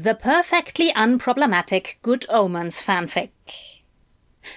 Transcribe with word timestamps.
The 0.00 0.14
Perfectly 0.14 0.92
Unproblematic 0.92 1.96
Good 2.02 2.24
Omens 2.28 2.80
fanfic. 2.80 3.30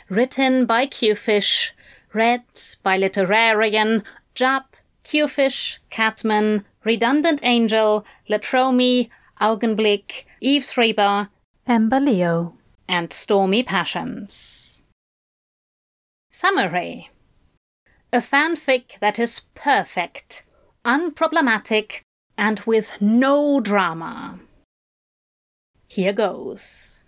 Written 0.07 0.67
by 0.67 0.85
Qfish, 0.85 1.71
read 2.13 2.43
by 2.83 2.99
Literarian, 2.99 4.03
Jap, 4.35 4.65
Qfish, 5.03 5.79
Catman, 5.89 6.63
Redundant 6.83 7.39
Angel, 7.41 8.05
Latromi, 8.29 9.09
Augenblick, 9.41 10.25
Eve 10.41 10.63
Schreiber, 10.63 11.29
Amber 11.65 11.99
Leo, 11.99 12.53
and 12.87 13.11
Stormy 13.11 13.63
Passions. 13.63 14.83
Summary 16.29 17.09
A 18.13 18.19
fanfic 18.19 18.99
that 18.99 19.17
is 19.17 19.41
perfect, 19.55 20.43
unproblematic, 20.85 22.01
and 22.37 22.59
with 22.59 23.01
no 23.01 23.59
drama. 23.59 24.39
Here 25.91 26.13
goes. 26.13 27.03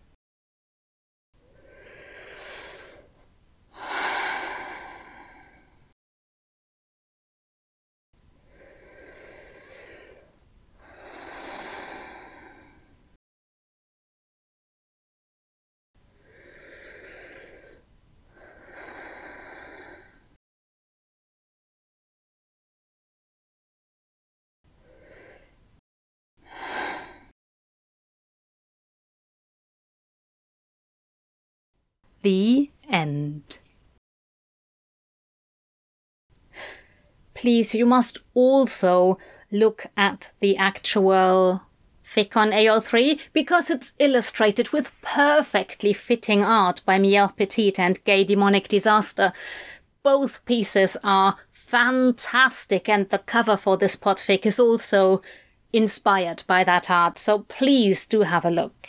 The 32.23 32.71
end. 32.89 33.59
Please, 37.33 37.75
you 37.75 37.85
must 37.85 38.17
also 38.33 39.17
look 39.52 39.88
at 39.97 40.31
the 40.39 40.55
actual 40.55 41.63
fic 42.03 42.38
on 42.38 42.51
AO3 42.51 43.19
because 43.33 43.69
it's 43.69 43.91
illustrated 43.99 44.69
with 44.69 44.91
perfectly 45.01 45.91
fitting 45.91 46.45
art 46.45 46.81
by 46.85 46.97
Miel 46.97 47.27
Petit 47.27 47.73
and 47.77 48.01
Gay 48.05 48.23
Demonic 48.23 48.69
Disaster. 48.69 49.33
Both 50.01 50.45
pieces 50.45 50.95
are 51.03 51.35
fantastic, 51.51 52.88
and 52.88 53.09
the 53.09 53.19
cover 53.19 53.57
for 53.57 53.75
this 53.75 53.97
podfic 53.97 54.45
is 54.45 54.59
also 54.59 55.21
inspired 55.73 56.44
by 56.47 56.63
that 56.63 56.89
art, 56.89 57.17
so 57.17 57.39
please 57.39 58.05
do 58.05 58.21
have 58.21 58.45
a 58.45 58.49
look. 58.49 58.88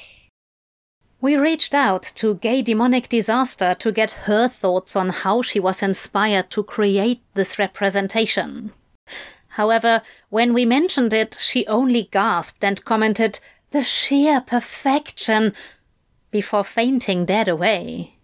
We 1.25 1.37
reached 1.37 1.73
out 1.73 2.03
to 2.17 2.35
Gay 2.35 2.61
Demonic 2.61 3.09
Disaster 3.09 3.75
to 3.77 3.91
get 3.91 4.27
her 4.29 4.47
thoughts 4.47 4.95
on 4.95 5.09
how 5.09 5.41
she 5.41 5.59
was 5.59 5.83
inspired 5.83 6.51
to 6.51 6.63
create 6.63 7.23
this 7.33 7.59
representation. 7.59 8.75
However, 9.57 10.03
when 10.29 10.53
we 10.53 10.67
mentioned 10.67 11.15
it, 11.15 11.35
she 11.41 11.67
only 11.67 12.11
gasped 12.11 12.63
and 12.63 12.85
commented, 12.85 13.41
The 13.71 13.83
sheer 13.83 14.43
perfection! 14.43 15.55
before 16.31 16.63
fainting 16.63 17.25
dead 17.25 17.49
away. 17.49 18.19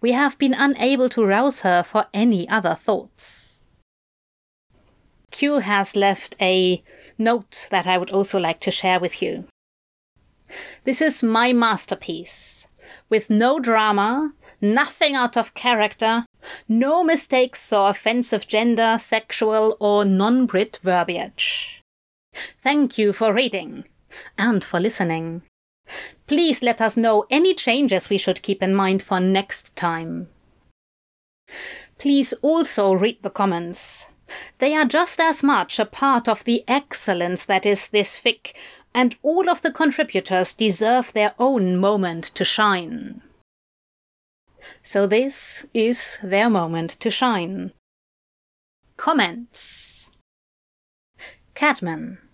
We 0.00 0.10
have 0.10 0.36
been 0.36 0.54
unable 0.54 1.08
to 1.10 1.24
rouse 1.24 1.60
her 1.60 1.84
for 1.84 2.06
any 2.12 2.48
other 2.48 2.74
thoughts. 2.74 3.68
Q 5.30 5.60
has 5.60 5.94
left 5.94 6.34
a 6.40 6.82
note 7.16 7.68
that 7.70 7.86
I 7.86 7.96
would 7.96 8.10
also 8.10 8.40
like 8.40 8.58
to 8.58 8.72
share 8.72 8.98
with 8.98 9.22
you. 9.22 9.44
This 10.84 11.00
is 11.00 11.22
my 11.22 11.52
masterpiece. 11.52 12.66
With 13.08 13.30
no 13.30 13.58
drama, 13.58 14.32
nothing 14.60 15.14
out 15.14 15.36
of 15.36 15.54
character, 15.54 16.26
no 16.68 17.04
mistakes 17.04 17.72
or 17.72 17.90
offensive 17.90 18.46
gender, 18.46 18.96
sexual, 18.98 19.76
or 19.80 20.04
non 20.04 20.46
Brit 20.46 20.78
verbiage. 20.82 21.82
Thank 22.62 22.98
you 22.98 23.12
for 23.12 23.34
reading 23.34 23.84
and 24.38 24.62
for 24.62 24.80
listening. 24.80 25.42
Please 26.26 26.62
let 26.62 26.80
us 26.80 26.96
know 26.96 27.26
any 27.30 27.54
changes 27.54 28.08
we 28.08 28.18
should 28.18 28.42
keep 28.42 28.62
in 28.62 28.74
mind 28.74 29.02
for 29.02 29.18
next 29.18 29.74
time. 29.74 30.28
Please 31.98 32.32
also 32.40 32.92
read 32.92 33.22
the 33.22 33.30
comments. 33.30 34.08
They 34.58 34.74
are 34.74 34.84
just 34.84 35.18
as 35.18 35.42
much 35.42 35.78
a 35.78 35.84
part 35.84 36.28
of 36.28 36.44
the 36.44 36.64
excellence 36.68 37.44
that 37.46 37.66
is 37.66 37.88
this 37.88 38.18
fic 38.18 38.52
and 38.94 39.16
all 39.22 39.48
of 39.48 39.62
the 39.62 39.70
contributors 39.70 40.54
deserve 40.54 41.12
their 41.12 41.34
own 41.38 41.76
moment 41.76 42.24
to 42.24 42.44
shine. 42.44 43.22
So 44.82 45.06
this 45.06 45.66
is 45.72 46.18
their 46.22 46.50
moment 46.50 46.90
to 47.00 47.10
shine. 47.10 47.72
Comments 48.96 50.10
Catman 51.54 52.18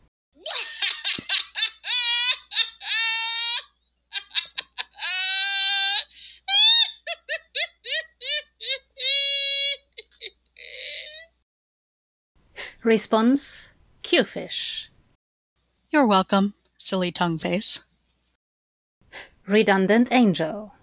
Response 12.83 13.73
Qfish 14.03 14.89
you're 15.91 16.07
welcome, 16.07 16.55
silly 16.79 17.13
tongue 17.13 17.39
face. 17.39 17.85
Redundant 19.47 20.09
angel. 20.11 20.75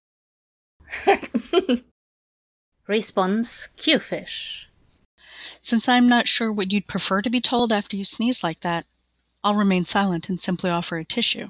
Response 2.88 3.70
Qfish. 3.78 4.66
Since 5.62 5.88
I'm 5.88 6.08
not 6.10 6.28
sure 6.28 6.52
what 6.52 6.72
you'd 6.72 6.88
prefer 6.88 7.22
to 7.22 7.30
be 7.30 7.42
told 7.42 7.72
after 7.72 7.96
you 7.96 8.04
sneeze 8.04 8.44
like 8.44 8.62
that, 8.62 8.86
I'll 9.44 9.56
remain 9.56 9.86
silent 9.86 10.30
and 10.30 10.40
simply 10.40 10.70
offer 10.70 10.98
a 10.98 11.06
tissue. 11.06 11.50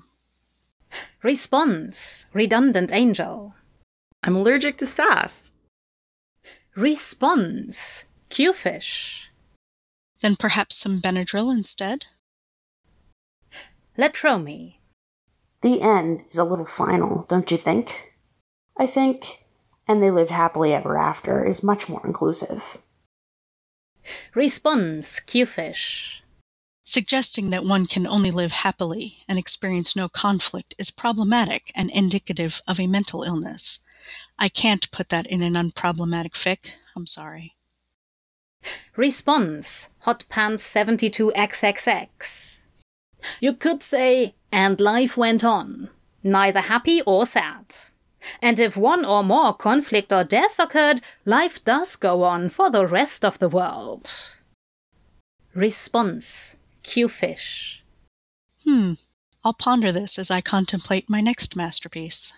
Response 1.22 2.28
Redundant 2.34 2.92
angel. 2.92 3.56
I'm 4.24 4.36
allergic 4.36 4.78
to 4.80 4.88
sass. 4.88 5.52
Response 6.76 8.06
Qfish. 8.30 9.26
Then 10.22 10.36
perhaps 10.36 10.76
some 10.76 11.02
Benadryl 11.02 11.52
instead? 11.54 12.06
Latromi. 13.98 14.76
The 15.62 15.82
end 15.82 16.24
is 16.30 16.38
a 16.38 16.44
little 16.44 16.66
final, 16.66 17.26
don't 17.30 17.50
you 17.52 17.58
think? 17.58 18.14
I 18.78 18.86
think, 18.86 19.44
and 19.88 20.02
they 20.02 20.10
lived 20.10 20.32
happily 20.32 20.74
ever 20.74 20.98
after 20.98 21.46
is 21.46 21.62
much 21.64 21.88
more 21.88 22.06
inclusive. 22.06 22.80
Response 24.34 25.20
Qfish. 25.20 26.22
Suggesting 26.84 27.52
that 27.52 27.64
one 27.64 27.86
can 27.86 28.06
only 28.06 28.30
live 28.30 28.52
happily 28.52 29.20
and 29.28 29.40
experience 29.40 29.96
no 29.96 30.10
conflict 30.10 30.76
is 30.78 30.92
problematic 30.92 31.72
and 31.76 31.90
indicative 31.92 32.62
of 32.68 32.80
a 32.80 32.88
mental 32.88 33.24
illness. 33.24 33.80
I 34.38 34.50
can't 34.50 34.92
put 34.92 35.08
that 35.10 35.28
in 35.28 35.42
an 35.42 35.54
unproblematic 35.54 36.34
fic. 36.34 36.72
I'm 36.96 37.08
sorry. 37.08 37.56
Response 38.98 39.90
Hot 40.00 40.26
Pants 40.30 40.64
72XXX. 40.74 42.63
You 43.44 43.52
could 43.52 43.84
say, 43.84 44.36
and 44.54 44.80
life 44.80 45.18
went 45.18 45.44
on, 45.44 45.90
neither 46.24 46.62
happy 46.62 47.02
or 47.02 47.26
sad. 47.26 47.76
And 48.42 48.58
if 48.58 48.78
one 48.78 49.04
or 49.04 49.22
more 49.22 49.54
conflict 49.54 50.14
or 50.14 50.24
death 50.24 50.58
occurred, 50.58 51.02
life 51.26 51.62
does 51.66 51.98
go 51.98 52.24
on 52.24 52.50
for 52.50 52.70
the 52.70 52.88
rest 52.88 53.26
of 53.26 53.40
the 53.40 53.50
world. 53.50 54.10
Response 55.54 56.56
Qfish. 56.86 57.82
Hmm. 58.64 58.94
I'll 59.44 59.52
ponder 59.52 59.92
this 59.92 60.18
as 60.18 60.32
I 60.32 60.40
contemplate 60.40 61.10
my 61.10 61.20
next 61.20 61.54
masterpiece. 61.58 62.32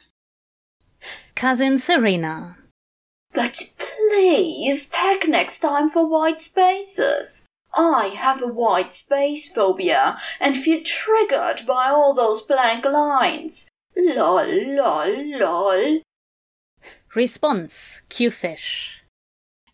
Cousin 1.35 1.77
Serena. 1.77 2.57
But 3.31 3.62
please 3.77 4.88
take 4.88 5.27
next 5.27 5.59
time 5.59 5.88
for 5.88 6.09
white 6.09 6.41
spaces. 6.41 7.45
I 7.75 8.07
have 8.18 8.42
a 8.42 8.48
white 8.48 8.94
space 8.94 9.50
phobia 9.50 10.18
and 10.39 10.57
feel 10.57 10.81
triggered 10.83 11.66
by 11.68 11.89
all 11.89 12.13
those 12.13 12.42
blank 12.42 12.86
lines. 12.86 13.69
Lol, 13.95 14.75
lol, 14.75 15.39
lol. 15.39 16.01
Response 17.13 18.01
Qfish. 18.10 19.00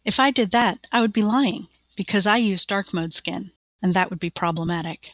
If 0.03 0.19
I 0.19 0.31
did 0.31 0.51
that, 0.51 0.88
I 0.92 1.01
would 1.01 1.13
be 1.13 1.21
lying, 1.21 1.68
because 1.95 2.25
I 2.25 2.38
use 2.38 2.65
dark 2.65 2.94
mode 2.94 3.13
skin, 3.13 3.51
and 3.81 3.94
that 3.94 4.09
would 4.09 4.19
be 4.19 4.30
problematic. 4.30 5.13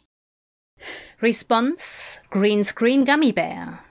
Response 1.19 2.19
Green 2.29 2.63
Screen 2.63 3.03
Gummy 3.03 3.31
Bear. 3.31 3.83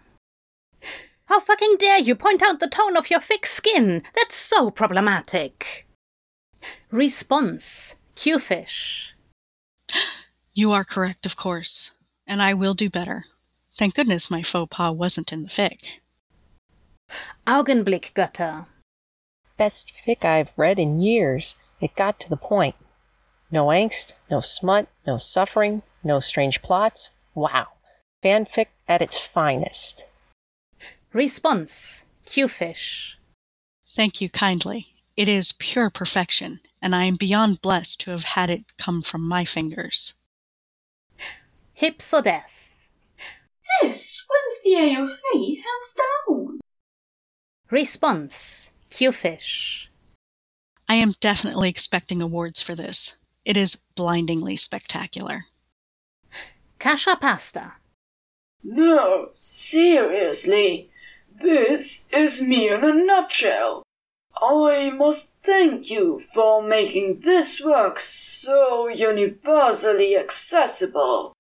How 1.27 1.41
fucking 1.41 1.77
dare 1.79 1.99
you 1.99 2.15
point 2.15 2.43
out 2.43 2.61
the 2.61 2.69
tone 2.69 2.97
of 2.97 3.11
your 3.11 3.21
fixed 3.21 3.55
skin? 3.55 4.05
That's 4.15 4.35
so 4.35 4.71
problematic. 4.71 5.87
Response 6.91 7.97
Qfish. 8.17 9.13
You 10.55 10.73
are 10.73 10.85
correct, 10.85 11.27
of 11.27 11.37
course, 11.37 11.91
and 12.27 12.43
I 12.43 12.55
will 12.55 12.73
do 12.73 12.89
better. 12.89 13.27
Thank 13.79 13.95
goodness 13.95 14.31
my 14.31 14.43
faux 14.43 14.75
pas 14.75 14.95
wasn't 14.95 15.33
in 15.33 15.43
the 15.43 15.49
fic. 15.49 15.81
Augenblickgötter. 17.47 18.67
Best 19.59 19.95
fic 19.95 20.25
I've 20.25 20.57
read 20.57 20.79
in 20.79 21.01
years. 21.01 21.57
It 21.81 21.95
got 21.95 22.19
to 22.21 22.31
the 22.31 22.39
point. 22.39 22.75
No 23.51 23.67
angst, 23.67 24.13
no 24.31 24.41
smut, 24.41 24.89
no 25.07 25.19
suffering, 25.19 25.83
no 26.03 26.19
strange 26.19 26.63
plots. 26.63 27.11
Wow. 27.35 27.67
Fanfic 28.25 28.69
at 28.89 29.03
its 29.03 29.21
finest. 29.21 30.07
Response. 31.13 32.05
Qfish. 32.27 33.15
Thank 33.95 34.21
you 34.21 34.31
kindly. 34.31 34.96
It 35.17 35.29
is 35.29 35.53
pure 35.53 35.89
perfection, 35.89 36.61
and 36.83 36.95
I 36.95 37.05
am 37.05 37.17
beyond 37.17 37.63
blessed 37.63 38.01
to 38.01 38.11
have 38.11 38.25
had 38.25 38.51
it 38.51 38.65
come 38.77 39.01
from 39.01 39.27
my 39.27 39.45
fingers. 39.47 40.15
Hips 41.73 42.13
or 42.13 42.21
death. 42.21 42.71
This 43.83 44.27
wins 44.31 44.61
the 44.63 44.71
AO3 44.73 45.57
hands 45.57 45.97
down. 45.97 46.61
Response. 47.71 48.71
Qfish. 48.91 49.87
I 50.89 50.97
am 50.97 51.15
definitely 51.21 51.69
expecting 51.69 52.23
awards 52.23 52.63
for 52.63 52.75
this. 52.75 53.17
It 53.45 53.57
is 53.57 53.83
blindingly 53.95 54.57
spectacular. 54.57 55.47
Kasha 56.79 57.17
Pasta. 57.17 57.73
No, 58.63 59.29
seriously. 59.33 60.91
This 61.41 62.07
is 62.13 62.43
me 62.43 62.69
in 62.69 62.85
a 62.85 62.93
nutshell. 62.93 63.86
I 64.41 64.91
must 64.91 65.33
thank 65.43 65.91
you 65.91 66.21
for 66.35 66.63
making 66.63 67.21
this 67.21 67.61
work 67.61 67.99
so 68.01 68.89
universally 68.89 70.17
accessible. 70.17 71.33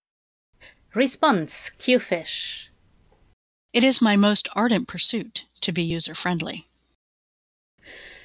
Response. 0.95 1.73
Qfish. 1.79 2.69
It 3.73 3.85
is 3.85 4.01
my 4.01 4.17
most 4.17 4.49
ardent 4.55 4.89
pursuit 4.89 5.45
to 5.61 5.73
be 5.73 5.83
user 5.83 6.15
friendly. 6.15 6.67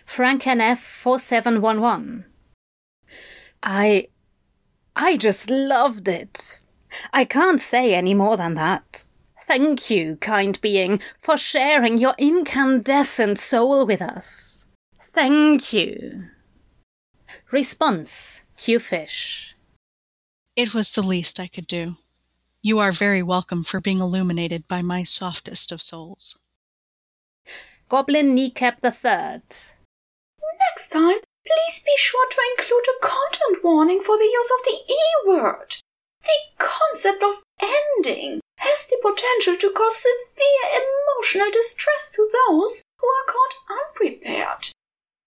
Frank 0.06 0.44
NF 0.44 0.78
4711. 0.78 2.26
I. 3.64 4.08
I 4.96 5.18
just 5.18 5.50
loved 5.50 6.08
it. 6.08 6.60
I 7.14 7.26
can't 7.26 7.62
say 7.62 7.94
any 7.94 8.14
more 8.14 8.38
than 8.38 8.56
that. 8.56 9.06
Thank 9.44 9.90
you, 9.90 10.18
kind 10.18 10.60
being, 10.62 11.02
for 11.20 11.38
sharing 11.38 11.98
your 11.98 12.16
incandescent 12.18 13.40
soul 13.40 13.86
with 13.86 14.02
us. 14.02 14.66
Thank 15.02 15.74
you. 15.74 16.26
Response 17.52 18.44
Q 18.56 18.80
Fish. 18.80 19.56
It 20.56 20.74
was 20.74 20.92
the 20.92 21.02
least 21.02 21.40
I 21.40 21.48
could 21.48 21.68
do. 21.68 21.98
You 22.62 22.80
are 22.80 22.92
very 22.92 23.24
welcome 23.24 23.64
for 23.64 23.82
being 23.82 24.00
illuminated 24.00 24.68
by 24.68 24.82
my 24.82 25.04
softest 25.04 25.72
of 25.72 25.82
souls. 25.82 26.38
Goblin 27.90 28.36
Kneecap 28.36 28.82
the 28.82 28.92
Third. 28.92 29.42
Next 30.70 30.90
time, 30.90 31.18
please 31.46 31.80
be 31.80 31.96
sure 31.98 32.28
to 32.30 32.38
include 32.52 32.86
a 32.88 33.06
content 33.06 33.64
warning 33.64 34.00
for 34.00 34.18
the 34.18 34.30
use 34.32 34.52
of 34.60 34.66
the 34.66 34.94
E 34.94 35.02
word. 35.26 35.78
The 36.22 36.66
concept 36.66 37.24
of 37.24 37.42
ending 37.60 38.41
has 38.62 38.86
the 38.86 38.98
potential 39.02 39.58
to 39.58 39.74
cause 39.74 39.98
severe 39.98 40.82
emotional 40.82 41.52
distress 41.52 42.10
to 42.14 42.30
those 42.30 42.82
who 43.00 43.08
are 43.08 43.34
caught 43.34 43.56
unprepared. 43.70 44.70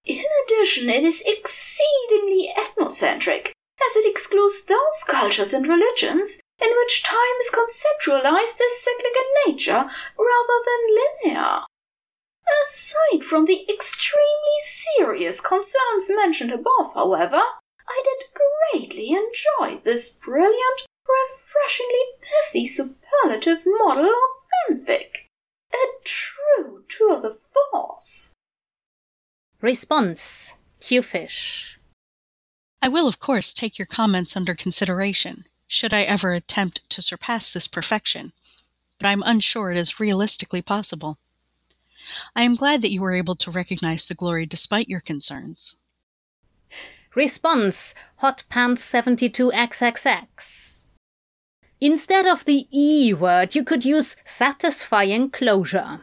In 0.05 0.25
addition, 0.45 0.89
it 0.89 1.03
is 1.03 1.23
exceedingly 1.27 2.53
ethnocentric, 2.57 3.51
as 3.83 3.97
it 3.97 4.09
excludes 4.09 4.63
those 4.65 5.05
cultures 5.07 5.53
and 5.53 5.67
religions 5.67 6.39
in 6.63 6.71
which 6.77 7.03
time 7.03 7.37
is 7.41 7.51
conceptualized 7.51 8.61
as 8.61 8.81
cyclic 8.81 9.15
in 9.17 9.53
nature 9.53 9.91
rather 10.17 10.59
than 10.65 10.97
linear. 11.25 11.63
Aside 12.63 13.25
from 13.25 13.47
the 13.47 13.67
extremely 13.69 14.59
serious 14.61 15.41
concerns 15.41 16.09
mentioned 16.09 16.53
above, 16.53 16.95
however, 16.95 17.43
I 17.89 18.03
did 18.05 18.29
greatly 18.39 19.11
enjoy 19.11 19.81
this 19.83 20.11
brilliant, 20.11 20.87
refreshingly 21.09 22.05
pithy 22.21 22.67
superlative 23.23 23.65
model 23.67 24.07
of 24.07 24.13
fanfic. 24.87 25.29
A 25.73 25.77
true 26.05 26.85
tour 26.89 27.21
the 27.21 27.37
force. 27.73 28.33
Response 29.61 30.57
Qfish. 30.81 31.77
I 32.83 32.89
will, 32.89 33.09
of 33.09 33.19
course, 33.19 33.55
take 33.55 33.79
your 33.79 33.87
comments 33.87 34.37
under 34.37 34.55
consideration, 34.55 35.47
should 35.67 35.95
I 35.95 36.03
ever 36.03 36.33
attempt 36.35 36.89
to 36.91 37.03
surpass 37.03 37.51
this 37.51 37.67
perfection, 37.67 38.33
but 38.99 39.07
I 39.09 39.13
am 39.13 39.23
unsure 39.25 39.71
it 39.71 39.79
is 39.79 39.99
realistically 39.99 40.63
possible. 40.63 41.19
I 42.37 42.43
am 42.43 42.55
glad 42.55 42.83
that 42.83 42.91
you 42.91 43.01
were 43.01 43.15
able 43.15 43.35
to 43.37 43.51
recognize 43.51 44.07
the 44.07 44.15
glory 44.15 44.45
despite 44.45 44.91
your 44.91 45.01
concerns. 45.01 45.77
Response 47.15 47.95
Hot 48.17 48.45
Pants 48.51 48.85
72XXX. 48.93 50.74
Instead 51.85 52.25
of 52.25 52.47
the 52.47 52.67
E 52.71 53.13
word, 53.13 53.55
you 53.55 53.63
could 53.63 53.85
use 53.85 54.17
satisfying 54.25 55.29
closure. 55.29 56.01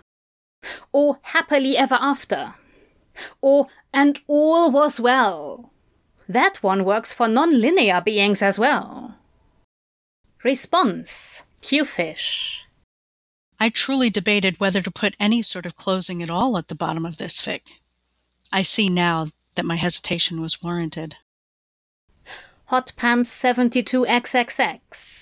Or 0.92 1.18
happily 1.24 1.76
ever 1.76 1.98
after. 2.00 2.54
Or 3.42 3.66
and 3.92 4.20
all 4.28 4.70
was 4.70 5.00
well. 5.00 5.74
That 6.30 6.62
one 6.62 6.86
works 6.86 7.16
for 7.16 7.28
non-linear 7.28 8.00
beings 8.00 8.44
as 8.44 8.60
well. 8.60 9.16
Response 10.44 11.46
Qfish. 11.64 12.60
I 13.60 13.70
truly 13.70 14.12
debated 14.12 14.60
whether 14.60 14.84
to 14.84 14.92
put 14.92 15.18
any 15.20 15.42
sort 15.42 15.66
of 15.66 15.76
closing 15.76 16.22
at 16.22 16.30
all 16.30 16.60
at 16.60 16.68
the 16.68 16.76
bottom 16.76 17.08
of 17.08 17.18
this 17.18 17.42
fic. 17.42 17.62
I 18.54 18.62
see 18.62 18.88
now 18.88 19.30
that 19.56 19.66
my 19.66 19.78
hesitation 19.78 20.42
was 20.42 20.62
warranted. 20.62 21.16
Hot 22.66 22.94
Pants 22.96 23.36
72XXX. 23.44 25.21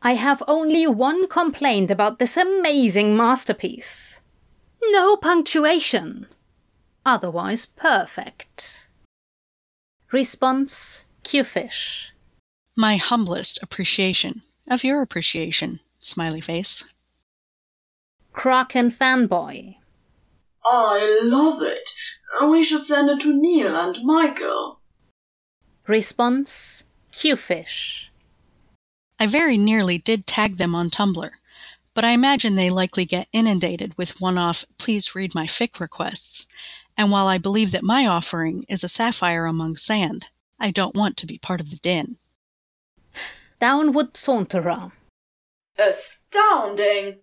I 0.00 0.12
have 0.12 0.42
only 0.46 0.86
one 0.86 1.26
complaint 1.28 1.90
about 1.90 2.18
this 2.18 2.36
amazing 2.36 3.16
masterpiece. 3.16 4.20
No 4.90 5.16
punctuation. 5.16 6.26
Otherwise 7.04 7.66
perfect. 7.66 8.86
Response 10.12 11.04
Qfish. 11.24 12.10
My 12.76 12.96
humblest 12.96 13.58
appreciation 13.62 14.42
of 14.68 14.84
your 14.84 15.02
appreciation, 15.02 15.80
smiley 15.98 16.40
face. 16.40 16.84
Kraken 18.32 18.90
fanboy. 18.90 19.76
I 20.64 21.20
love 21.24 21.60
it. 21.62 21.90
We 22.48 22.62
should 22.62 22.84
send 22.84 23.10
it 23.10 23.20
to 23.20 23.34
Neil 23.34 23.74
and 23.74 23.96
Michael. 24.04 24.80
Response 25.86 26.84
Qfish. 27.10 28.07
I 29.20 29.26
very 29.26 29.58
nearly 29.58 29.98
did 29.98 30.28
tag 30.28 30.58
them 30.58 30.76
on 30.76 30.90
Tumblr, 30.90 31.30
but 31.92 32.04
I 32.04 32.10
imagine 32.10 32.54
they 32.54 32.70
likely 32.70 33.04
get 33.04 33.26
inundated 33.32 33.98
with 33.98 34.20
one 34.20 34.38
off 34.38 34.64
please 34.78 35.16
read 35.16 35.34
my 35.34 35.46
fic 35.46 35.80
requests. 35.80 36.46
And 36.96 37.10
while 37.10 37.26
I 37.26 37.36
believe 37.38 37.72
that 37.72 37.82
my 37.82 38.06
offering 38.06 38.64
is 38.68 38.84
a 38.84 38.88
sapphire 38.88 39.44
among 39.44 39.76
sand, 39.76 40.26
I 40.60 40.70
don't 40.70 40.94
want 40.94 41.16
to 41.16 41.26
be 41.26 41.36
part 41.36 41.60
of 41.60 41.70
the 41.70 41.78
din. 41.78 42.16
Downward 43.60 44.14
Saunterer. 44.14 44.92
Astounding! 45.76 47.18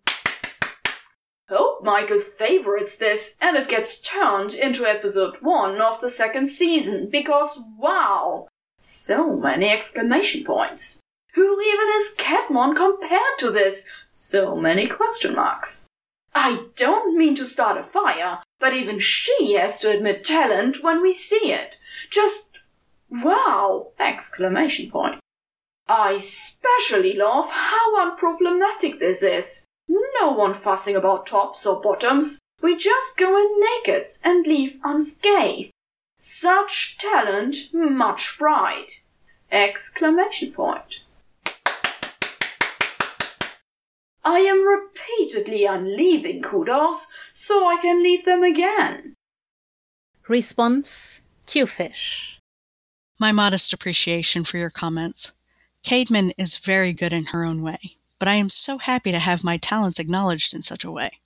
Hope 1.48 1.82
Michael 1.82 2.20
favorites 2.20 2.98
this 2.98 3.38
and 3.40 3.56
it 3.56 3.70
gets 3.70 4.02
turned 4.02 4.54
into 4.54 4.86
episode 4.86 5.38
1 5.42 5.80
of 5.80 6.02
the 6.02 6.10
second 6.10 6.48
season 6.48 7.10
because 7.10 7.58
wow! 7.78 8.50
So 8.78 9.38
many 9.38 9.70
exclamation 9.70 10.44
points. 10.44 11.00
Who 11.36 11.62
even 11.62 11.90
is 11.96 12.16
Catman 12.18 12.76
compared 12.76 13.38
to 13.40 13.52
this? 13.52 13.86
So 14.10 14.56
many 14.56 14.88
question 14.88 15.36
marks. 15.36 15.86
I 16.34 16.68
don't 16.78 17.18
mean 17.18 17.36
to 17.36 17.46
start 17.46 17.78
a 17.78 17.84
fire, 17.84 18.42
but 18.58 18.74
even 18.74 19.00
she 19.00 19.54
has 19.56 19.78
to 19.80 19.90
admit 19.90 20.24
talent 20.24 20.82
when 20.82 21.02
we 21.02 21.12
see 21.12 21.52
it. 21.52 21.78
Just 22.10 22.52
wow! 23.10 23.92
Exclamation 24.00 24.90
point. 24.90 25.20
I 25.90 26.14
especially 26.14 27.14
love 27.14 27.52
how 27.52 27.98
unproblematic 28.00 29.00
this 29.00 29.22
is. 29.22 29.66
No 29.90 30.32
one 30.32 30.54
fussing 30.54 30.96
about 30.96 31.28
tops 31.28 31.66
or 31.66 31.82
bottoms. 31.82 32.40
We 32.62 32.78
just 32.78 33.18
go 33.18 33.38
in 33.38 33.60
naked 33.60 34.08
and 34.24 34.48
leave 34.48 34.80
unscathed. 34.86 35.72
Such 36.18 36.98
talent, 36.98 37.74
much 37.74 38.38
pride! 38.38 38.88
Exclamation 39.52 40.54
point. 40.54 41.02
I 44.26 44.40
am 44.40 44.68
repeatedly 44.68 45.66
unleaving 45.66 46.42
kudos 46.42 47.06
so 47.32 47.68
I 47.68 47.78
can 47.80 48.02
leave 48.02 48.26
them 48.26 48.42
again. 48.42 49.14
Response 50.28 51.22
Qfish. 51.46 52.38
My 53.20 53.32
modest 53.32 53.72
appreciation 53.72 54.44
for 54.44 54.58
your 54.58 54.72
comments. 54.72 55.32
Catman 55.84 56.32
is 56.32 56.58
very 56.58 56.92
good 56.92 57.14
in 57.14 57.26
her 57.26 57.46
own 57.46 57.62
way, 57.62 57.98
but 58.18 58.28
I 58.28 58.34
am 58.34 58.50
so 58.50 58.80
happy 58.80 59.12
to 59.12 59.20
have 59.20 59.44
my 59.44 59.58
talents 59.58 60.00
acknowledged 60.00 60.56
in 60.56 60.64
such 60.64 60.84
a 60.84 60.92
way. 60.92 61.20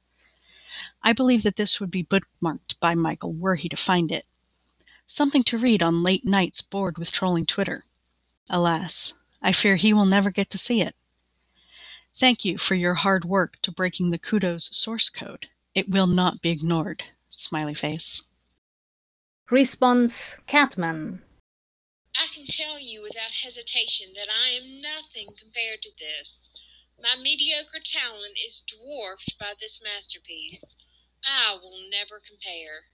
I 1.01 1.13
believe 1.13 1.43
that 1.43 1.55
this 1.55 1.79
would 1.79 1.89
be 1.89 2.03
bookmarked 2.03 2.77
by 2.81 2.95
Michael 2.95 3.31
were 3.31 3.55
he 3.55 3.69
to 3.69 3.77
find 3.77 4.11
it. 4.11 4.25
Something 5.07 5.43
to 5.43 5.57
read 5.57 5.81
on 5.81 6.03
late 6.03 6.25
nights 6.25 6.61
bored 6.61 6.97
with 6.97 7.13
trolling 7.13 7.45
Twitter. 7.45 7.85
Alas, 8.49 9.13
I 9.41 9.53
fear 9.53 9.77
he 9.77 9.93
will 9.93 10.05
never 10.05 10.29
get 10.31 10.49
to 10.49 10.57
see 10.57 10.81
it. 10.81 10.93
Thank 12.19 12.43
you 12.43 12.57
for 12.57 12.75
your 12.75 12.95
hard 12.95 13.23
work 13.23 13.61
to 13.61 13.71
breaking 13.71 14.09
the 14.09 14.17
kudos 14.17 14.75
source 14.75 15.09
code. 15.09 15.47
It 15.73 15.89
will 15.89 16.05
not 16.05 16.41
be 16.41 16.49
ignored. 16.49 17.03
Smiley 17.29 17.73
face. 17.73 18.23
Response 19.49 20.35
Catman. 20.45 21.21
I 22.17 22.27
can 22.35 22.43
tell 22.45 22.77
you 22.77 23.01
without 23.01 23.31
hesitation 23.41 24.07
that 24.15 24.27
I 24.29 24.49
am 24.49 24.81
nothing 24.81 25.27
compared 25.39 25.81
to 25.81 25.91
this. 25.97 26.49
My 27.01 27.15
mediocre 27.23 27.79
talent 27.81 28.37
is 28.45 28.65
dwarfed 28.67 29.39
by 29.39 29.53
this 29.57 29.81
masterpiece. 29.81 30.75
I 31.23 31.57
will 31.63 31.79
never 31.89 32.19
compare. 32.27 32.89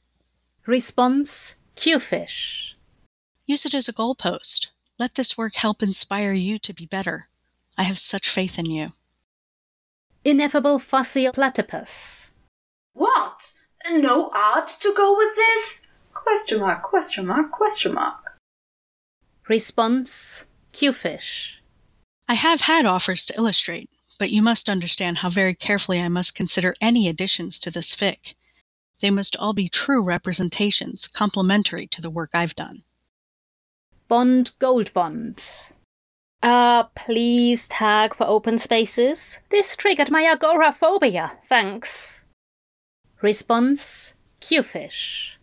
Response 0.67 1.55
Qfish. 1.75 2.73
Use 3.47 3.65
it 3.65 3.73
as 3.73 3.89
a 3.89 3.93
goalpost. 3.93 4.67
Let 4.99 5.15
this 5.15 5.35
work 5.35 5.55
help 5.55 5.81
inspire 5.81 6.33
you 6.33 6.59
to 6.59 6.73
be 6.73 6.85
better. 6.85 7.29
I 7.75 7.83
have 7.83 7.97
such 7.97 8.29
faith 8.29 8.59
in 8.59 8.67
you. 8.67 8.93
Ineffable 10.25 10.79
Fossil 10.79 11.31
Platypus. 11.33 12.31
What? 12.93 13.53
No 13.87 14.31
art 14.33 14.75
to 14.79 14.91
go 14.91 15.15
with 15.15 15.35
this? 15.35 15.87
Question 16.15 16.61
mark, 16.61 16.81
question 16.81 17.27
mark, 17.27 17.51
question 17.51 17.93
mark. 17.93 18.39
Response 19.47 20.45
Qfish. 20.73 21.57
I 22.27 22.33
have 22.33 22.61
had 22.61 22.87
offers 22.87 23.23
to 23.27 23.35
illustrate, 23.37 23.91
but 24.17 24.31
you 24.31 24.41
must 24.41 24.67
understand 24.67 25.19
how 25.19 25.29
very 25.29 25.53
carefully 25.53 26.01
I 26.01 26.07
must 26.07 26.33
consider 26.33 26.73
any 26.81 27.07
additions 27.07 27.59
to 27.59 27.69
this 27.69 27.95
fic. 27.95 28.33
They 29.01 29.11
must 29.11 29.35
all 29.37 29.53
be 29.53 29.69
true 29.69 30.01
representations, 30.01 31.07
complementary 31.07 31.85
to 31.85 32.01
the 32.01 32.09
work 32.09 32.31
I've 32.33 32.55
done. 32.55 32.81
Bond 34.07 34.53
Gold 34.57 34.91
Bond. 34.91 35.43
Uh, 36.43 36.83
please 36.95 37.67
tag 37.67 38.13
for 38.13 38.27
open 38.27 38.57
spaces. 38.57 39.39
This 39.49 39.75
triggered 39.75 40.11
my 40.11 40.23
agoraphobia, 40.23 41.39
thanks. 41.45 42.23
Response 43.21 44.13
Qfish. 44.41 45.37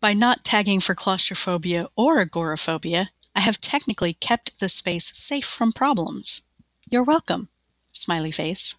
By 0.00 0.14
not 0.14 0.44
tagging 0.44 0.80
for 0.80 0.94
claustrophobia 0.94 1.88
or 1.96 2.20
agoraphobia, 2.20 3.10
I 3.34 3.40
have 3.40 3.60
technically 3.60 4.14
kept 4.14 4.58
the 4.60 4.68
space 4.68 5.10
safe 5.16 5.44
from 5.44 5.72
problems. 5.72 6.42
You're 6.88 7.04
welcome. 7.04 7.48
Smiley 7.92 8.30
face. 8.30 8.76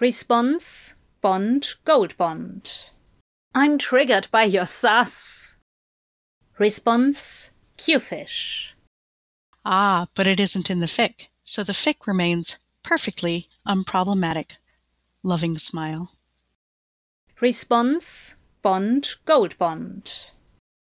Response 0.00 0.94
Bond 1.22 1.74
Gold 1.84 2.16
Bond. 2.18 2.90
I'm 3.54 3.78
triggered 3.78 4.28
by 4.30 4.44
your 4.44 4.66
sass. 4.66 5.56
Response 6.58 7.50
Qfish. 7.78 8.72
Ah, 9.68 10.06
but 10.14 10.28
it 10.28 10.38
isn't 10.38 10.70
in 10.70 10.78
the 10.78 10.86
fic, 10.86 11.26
so 11.42 11.64
the 11.64 11.72
fic 11.72 12.06
remains 12.06 12.60
perfectly 12.84 13.48
unproblematic. 13.66 14.58
Loving 15.24 15.58
smile. 15.58 16.12
Response 17.40 18.36
Bond 18.62 19.16
Gold 19.24 19.58
Bond. 19.58 20.30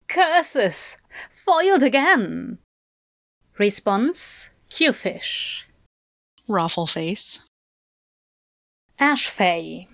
Curses! 0.08 0.98
Foiled 1.30 1.84
again! 1.84 2.58
Response 3.60 4.50
Qfish. 4.72 5.66
Raffle 6.48 6.88
face. 6.88 7.44
Ashfay. 9.00 9.88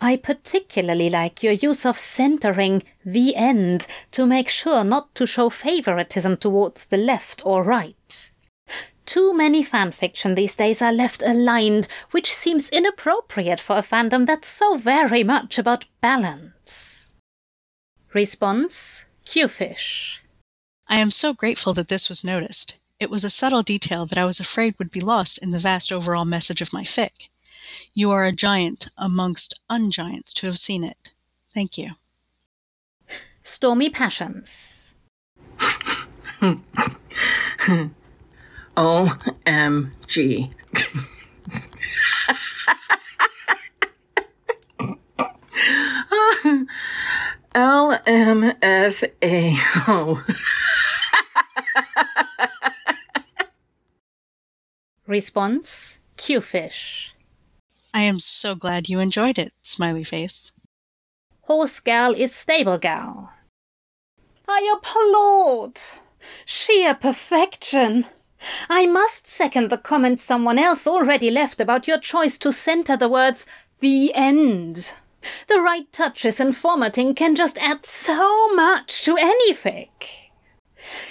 I 0.00 0.16
particularly 0.16 1.10
like 1.10 1.42
your 1.42 1.54
use 1.54 1.84
of 1.84 1.98
centering 1.98 2.84
the 3.04 3.34
end 3.34 3.86
to 4.12 4.26
make 4.26 4.48
sure 4.48 4.84
not 4.84 5.14
to 5.16 5.26
show 5.26 5.50
favoritism 5.50 6.36
towards 6.36 6.84
the 6.84 6.96
left 6.96 7.44
or 7.44 7.64
right. 7.64 8.30
Too 9.06 9.32
many 9.34 9.64
fanfiction 9.64 10.36
these 10.36 10.54
days 10.54 10.82
are 10.82 10.92
left 10.92 11.22
aligned, 11.22 11.88
which 12.10 12.32
seems 12.32 12.68
inappropriate 12.68 13.58
for 13.58 13.78
a 13.78 13.82
fandom 13.82 14.26
that's 14.26 14.48
so 14.48 14.76
very 14.76 15.24
much 15.24 15.58
about 15.58 15.86
balance. 16.00 17.10
Response 18.12 19.06
Qfish. 19.24 20.18
I 20.88 20.98
am 20.98 21.10
so 21.10 21.32
grateful 21.32 21.74
that 21.74 21.88
this 21.88 22.08
was 22.08 22.22
noticed. 22.22 22.78
It 23.00 23.10
was 23.10 23.24
a 23.24 23.30
subtle 23.30 23.62
detail 23.62 24.06
that 24.06 24.18
I 24.18 24.24
was 24.24 24.40
afraid 24.40 24.74
would 24.78 24.90
be 24.90 25.00
lost 25.00 25.38
in 25.38 25.50
the 25.50 25.58
vast 25.58 25.90
overall 25.90 26.24
message 26.24 26.60
of 26.60 26.72
my 26.72 26.82
fic. 26.84 27.28
You 27.94 28.10
are 28.10 28.24
a 28.24 28.32
giant 28.32 28.88
amongst 28.96 29.60
ungiants 29.70 30.32
to 30.34 30.46
have 30.46 30.58
seen 30.58 30.84
it. 30.84 31.12
Thank 31.52 31.78
you. 31.78 31.92
Stormy 33.42 33.90
Passions. 33.90 34.94
OMG. 38.76 40.54
LMFAO. 47.54 49.08
Response 55.06 55.98
Qfish. 56.16 57.12
I 57.98 58.02
am 58.02 58.20
so 58.20 58.54
glad 58.54 58.88
you 58.88 59.00
enjoyed 59.00 59.40
it, 59.40 59.52
smiley 59.60 60.04
face. 60.04 60.52
Horse 61.40 61.80
gal 61.80 62.14
is 62.14 62.32
stable 62.32 62.78
gal. 62.78 63.32
I 64.46 64.72
applaud! 64.72 65.80
Sheer 66.44 66.94
perfection! 66.94 68.06
I 68.70 68.86
must 68.86 69.26
second 69.26 69.68
the 69.68 69.78
comment 69.78 70.20
someone 70.20 70.60
else 70.60 70.86
already 70.86 71.28
left 71.28 71.60
about 71.60 71.88
your 71.88 71.98
choice 71.98 72.38
to 72.38 72.52
center 72.52 72.96
the 72.96 73.08
words 73.08 73.46
the 73.80 74.14
end. 74.14 74.94
The 75.48 75.60
right 75.60 75.92
touches 75.92 76.38
and 76.38 76.56
formatting 76.56 77.16
can 77.16 77.34
just 77.34 77.58
add 77.58 77.84
so 77.84 78.54
much 78.54 79.02
to 79.06 79.16
any 79.16 79.52
fic. 79.52 80.30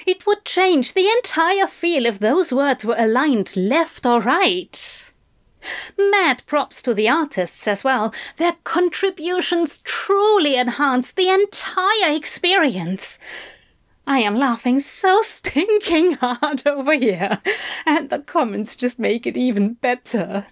It 0.06 0.26
would 0.26 0.46
change 0.46 0.94
the 0.94 1.10
entire 1.18 1.68
feel 1.68 2.06
if 2.06 2.18
those 2.18 2.54
words 2.54 2.86
were 2.86 2.96
aligned 2.98 3.58
left 3.58 4.06
or 4.06 4.22
right. 4.22 5.07
Mad 5.98 6.44
props 6.46 6.82
to 6.84 6.94
the 6.94 7.10
artists 7.10 7.68
as 7.68 7.84
well. 7.84 8.14
Their 8.38 8.58
contributions 8.64 9.80
truly 9.80 10.56
enhance 10.56 11.12
the 11.12 11.30
entire 11.30 12.16
experience. 12.16 13.20
I 14.06 14.20
am 14.20 14.36
laughing 14.36 14.80
so 14.80 15.22
stinking 15.22 16.14
hard 16.14 16.64
over 16.66 16.94
here, 16.94 17.42
and 17.86 18.10
the 18.10 18.20
comments 18.20 18.76
just 18.78 19.00
make 19.00 19.28
it 19.28 19.36
even 19.36 19.74
better. 19.74 20.48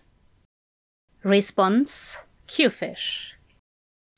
Response 1.24 2.26
Qfish. 2.48 3.32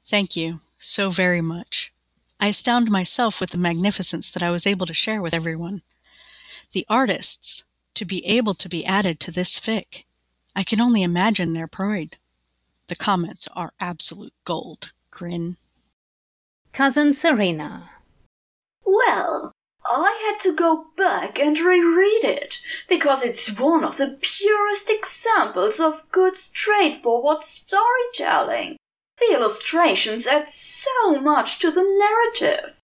Thank 0.08 0.36
you 0.36 0.62
so 0.80 1.10
very 1.10 1.42
much. 1.42 1.94
I 2.40 2.48
astound 2.48 2.90
myself 2.90 3.40
with 3.40 3.52
the 3.52 3.58
magnificence 3.58 4.32
that 4.32 4.44
I 4.44 4.52
was 4.52 4.66
able 4.66 4.86
to 4.88 4.94
share 4.94 5.22
with 5.22 5.34
everyone. 5.34 5.84
The 6.74 6.86
artists, 6.90 7.66
to 7.94 8.06
be 8.06 8.26
able 8.26 8.54
to 8.56 8.70
be 8.70 8.86
added 8.86 9.20
to 9.22 9.32
this 9.32 9.60
fic, 9.60 10.04
I 10.58 10.64
can 10.64 10.82
only 10.82 11.04
imagine 11.04 11.54
their 11.54 11.68
pride. 11.68 12.18
The 12.88 12.96
comments 12.96 13.48
are 13.56 13.74
absolute 13.80 14.34
gold. 14.44 14.92
Grin. 15.12 15.56
Cousin 16.74 17.14
Serena. 17.14 17.92
Well, 18.84 19.52
I 19.86 20.20
had 20.26 20.40
to 20.40 20.56
go 20.56 20.88
back 20.98 21.38
and 21.38 21.60
reread 21.60 22.24
it 22.24 22.60
because 22.90 23.22
it's 23.22 23.60
one 23.60 23.84
of 23.84 23.98
the 23.98 24.18
purest 24.20 24.90
examples 24.90 25.80
of 25.80 26.12
good 26.12 26.36
straightforward 26.36 27.44
storytelling. 27.44 28.78
The 29.20 29.36
illustrations 29.36 30.26
add 30.26 30.48
so 30.48 31.22
much 31.22 31.60
to 31.60 31.70
the 31.70 31.84
narrative. 31.84 32.80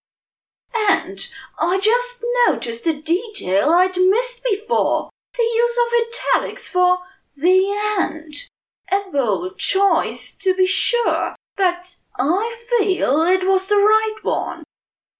And 0.91 1.27
I 1.59 1.79
just 1.79 2.23
noticed 2.47 2.85
a 2.85 3.01
detail 3.01 3.69
I'd 3.69 3.97
missed 3.97 4.43
before 4.43 5.09
the 5.35 5.43
use 5.55 5.79
of 5.79 6.39
italics 6.39 6.69
for 6.69 6.99
the 7.35 7.75
end. 7.99 8.49
A 8.91 9.11
bold 9.11 9.57
choice, 9.57 10.35
to 10.35 10.55
be 10.55 10.67
sure, 10.67 11.35
but 11.55 11.95
I 12.17 12.55
feel 12.69 13.21
it 13.21 13.47
was 13.47 13.67
the 13.67 13.75
right 13.75 14.17
one. 14.21 14.63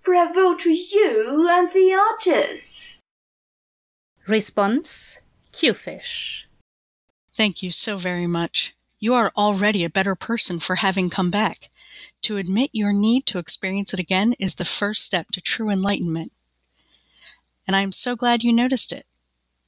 Bravo 0.03 0.55
to 0.55 0.71
you 0.71 1.47
and 1.49 1.71
the 1.71 1.93
artists. 1.93 2.99
Response 4.27 5.19
Qfish. 5.51 6.43
Thank 7.35 7.63
you 7.63 7.71
so 7.71 7.95
very 7.95 8.27
much. 8.27 8.75
You 8.99 9.13
are 9.15 9.31
already 9.35 9.83
a 9.83 9.89
better 9.89 10.15
person 10.15 10.59
for 10.59 10.75
having 10.75 11.09
come 11.09 11.31
back. 11.31 11.69
To 12.23 12.37
admit 12.37 12.69
your 12.73 12.93
need 12.93 13.25
to 13.27 13.39
experience 13.39 13.93
it 13.93 13.99
again 13.99 14.33
is 14.39 14.55
the 14.55 14.65
first 14.65 15.03
step 15.03 15.27
to 15.31 15.41
true 15.41 15.69
enlightenment. 15.69 16.31
And 17.67 17.75
I 17.75 17.81
am 17.81 17.91
so 17.91 18.15
glad 18.15 18.43
you 18.43 18.53
noticed 18.53 18.91
it. 18.91 19.05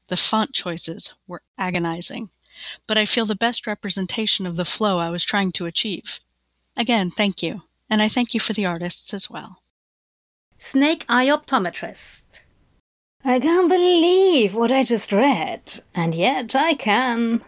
The 0.08 0.18
font 0.18 0.54
choices 0.54 1.16
were 1.28 1.42
agonizing. 1.58 2.30
But 2.88 2.98
I 2.98 3.06
feel 3.06 3.26
the 3.26 3.36
best 3.36 3.68
representation 3.68 4.46
of 4.46 4.56
the 4.56 4.66
flow 4.66 4.98
I 5.00 5.10
was 5.10 5.24
trying 5.24 5.52
to 5.54 5.66
achieve. 5.66 6.20
Again, 6.78 7.12
thank 7.12 7.42
you, 7.42 7.64
and 7.90 8.02
I 8.02 8.08
thank 8.08 8.34
you 8.34 8.40
for 8.40 8.54
the 8.54 8.66
artists 8.66 9.14
as 9.14 9.30
well. 9.30 9.62
Snake 10.58 11.06
Eye 11.08 11.28
Optometrist. 11.28 12.44
I 13.24 13.40
can't 13.40 13.70
believe 13.70 14.54
what 14.56 14.72
I 14.72 14.84
just 14.84 15.12
read, 15.12 15.82
and 15.94 16.14
yet 16.14 16.56
I 16.56 16.74
can. 16.74 17.42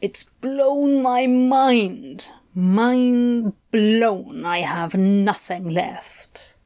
It's 0.00 0.24
blown 0.24 1.02
my 1.02 1.26
mind. 1.26 2.26
Mind 2.54 3.52
blown. 3.70 4.44
I 4.44 4.60
have 4.60 4.94
nothing 4.94 5.68
left. 5.68 6.56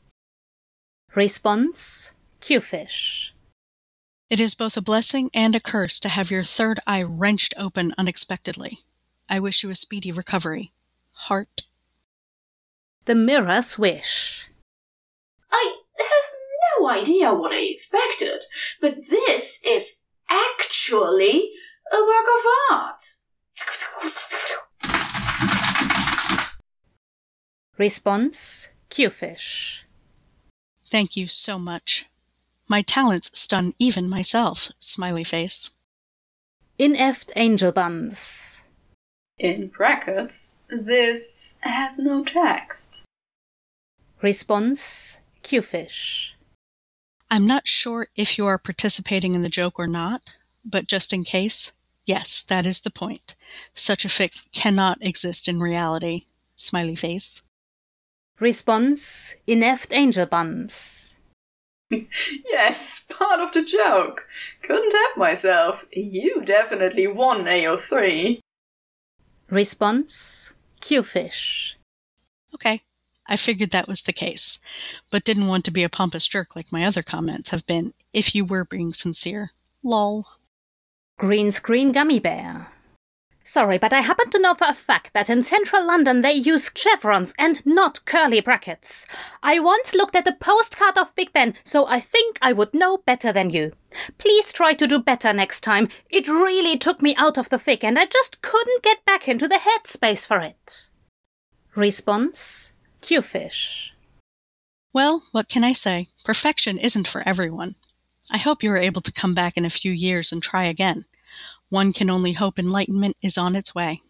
Response 1.15 2.13
Qfish. 2.41 3.32
It 4.33 4.41
is 4.41 4.55
both 4.55 4.79
a 4.79 4.81
blessing 4.81 5.31
and 5.35 5.55
a 5.55 5.61
curse 5.61 6.01
to 6.01 6.09
have 6.09 6.31
your 6.31 6.43
third 6.43 6.81
eye 6.87 7.03
wrenched 7.03 7.53
open 7.59 7.93
unexpectedly. 7.99 8.79
I 9.29 9.39
wish 9.39 9.63
you 9.63 9.69
a 9.69 9.75
speedy 9.75 10.11
recovery. 10.11 10.73
Heart. 11.29 11.67
The 13.05 13.15
Mirror 13.15 13.61
Swish. 13.61 14.49
I 15.53 15.77
have 15.99 16.81
no 16.81 16.89
idea 16.89 17.35
what 17.35 17.53
I 17.53 17.61
expected, 17.61 18.41
but 18.81 19.07
this 19.11 19.63
is 19.67 20.05
actually 20.31 21.51
a 21.93 22.01
work 22.01 22.27
of 22.39 22.79
art. 22.79 23.03
Response 27.77 28.69
Qfish. 28.89 29.81
Thank 30.91 31.19
you 31.19 31.27
so 31.27 31.59
much. 31.59 32.07
My 32.69 32.83
talents 32.83 33.31
stun 33.39 33.75
even 33.79 34.09
myself. 34.09 34.71
Smiley 34.79 35.25
face. 35.25 35.71
Ineft 36.79 37.31
Angel 37.37 37.73
Buns. 37.73 38.65
In 39.39 39.69
brackets, 39.69 40.61
this 40.69 41.59
has 41.63 41.99
no 41.99 42.25
text. 42.25 43.05
Response 44.21 45.19
Qfish. 45.43 46.33
I'm 47.31 47.47
not 47.47 47.67
sure 47.67 48.09
if 48.15 48.39
you 48.39 48.47
are 48.47 48.59
participating 48.59 49.35
in 49.35 49.43
the 49.43 49.49
joke 49.49 49.79
or 49.79 49.87
not, 49.87 50.23
but 50.65 50.87
just 50.87 51.13
in 51.13 51.25
case, 51.25 51.73
yes, 52.05 52.43
that 52.43 52.67
is 52.67 52.81
the 52.81 52.91
point. 52.91 53.35
Such 53.75 54.05
a 54.05 54.09
fic 54.09 54.43
cannot 54.53 54.99
exist 55.01 55.49
in 55.49 55.61
reality. 55.61 56.27
Smiley 56.57 56.95
face. 56.95 57.43
Response 58.39 59.35
Ineft 59.49 59.93
Angel 59.93 60.27
Buns. 60.27 61.12
yes, 62.45 63.01
part 63.01 63.41
of 63.41 63.53
the 63.53 63.63
joke. 63.63 64.27
Couldn't 64.63 64.93
help 64.93 65.17
myself. 65.17 65.85
You 65.93 66.43
definitely 66.45 67.07
won 67.07 67.45
AO3. 67.45 68.41
Response 69.51 70.55
Qfish. 70.81 71.75
Okay, 72.55 72.83
I 73.27 73.37
figured 73.37 73.71
that 73.71 73.89
was 73.89 74.03
the 74.03 74.13
case, 74.13 74.59
but 75.11 75.25
didn't 75.25 75.47
want 75.47 75.65
to 75.67 75.71
be 75.71 75.83
a 75.83 75.89
pompous 75.89 76.27
jerk 76.27 76.57
like 76.57 76.73
my 76.73 76.85
other 76.85 77.03
comments 77.03 77.51
have 77.51 77.67
been, 77.67 77.95
if 78.13 78.35
you 78.35 78.45
were 78.45 78.65
being 78.65 78.93
sincere. 78.93 79.51
Lol. 79.83 80.27
Green 81.19 81.51
Screen 81.51 81.93
Gummy 81.93 82.19
Bear. 82.19 82.73
Sorry, 83.45 83.77
but 83.79 83.93
I 83.93 84.01
happen 84.01 84.31
to 84.31 84.39
know 84.39 84.55
for 84.55 84.69
a 84.69 84.75
fact 84.75 85.13
that 85.15 85.29
in 85.29 85.43
central 85.43 85.87
London 85.87 86.23
they 86.23 86.33
use 86.33 86.71
chevrons 86.75 87.35
and 87.39 87.65
not 87.67 88.05
curly 88.05 88.41
brackets. 88.41 89.07
I 89.43 89.59
once 89.59 89.95
looked 89.95 90.15
at 90.15 90.29
a 90.29 90.33
postcard 90.33 90.97
of 90.97 91.15
Big 91.15 91.33
Ben, 91.33 91.55
so 91.65 91.87
I 91.87 92.01
think 92.01 92.39
I 92.41 92.53
would 92.53 92.73
know 92.73 92.99
better 92.99 93.33
than 93.33 93.51
you. 93.51 93.73
Please 94.19 94.53
try 94.53 94.75
to 94.75 94.87
do 94.87 94.99
better 94.99 95.33
next 95.33 95.63
time. 95.63 95.89
It 96.09 96.29
really 96.29 96.79
took 96.79 97.03
me 97.03 97.17
out 97.17 97.37
of 97.37 97.49
the 97.49 97.57
fic 97.57 97.83
and 97.83 97.99
I 97.99 98.07
just 98.07 98.43
couldn't 98.43 98.83
get 98.83 99.05
back 99.05 99.29
into 99.29 99.49
the 99.49 99.61
headspace 99.61 100.27
for 100.27 100.39
it. 100.39 100.89
Response 101.75 102.73
Qfish. 103.03 103.91
Well, 104.93 105.25
what 105.33 105.49
can 105.49 105.65
I 105.65 105.73
say? 105.73 106.09
Perfection 106.25 106.79
isn't 106.79 107.09
for 107.09 107.27
everyone. 107.27 107.75
I 108.31 108.39
hope 108.39 108.63
you 108.63 108.71
are 108.73 108.79
able 108.79 109.01
to 109.01 109.13
come 109.13 109.35
back 109.35 109.57
in 109.57 109.65
a 109.65 109.71
few 109.71 109.91
years 109.91 110.31
and 110.31 110.43
try 110.43 110.65
again. 110.65 111.07
One 111.73 111.95
can 111.95 112.11
only 112.11 112.35
hope 112.35 112.59
enlightenment 112.59 113.17
is 113.23 113.39
on 113.39 113.57
its 113.57 113.75
way. 113.75 114.03